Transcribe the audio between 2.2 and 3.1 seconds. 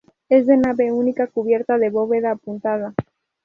apuntada.